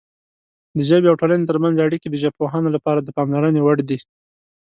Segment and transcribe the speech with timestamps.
[0.75, 3.99] د ژبې او ټولنې ترمنځ اړیکې د ژبپوهانو لپاره د پاملرنې وړ دي.